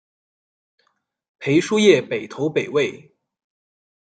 [1.37, 3.13] 裴叔业北投北魏。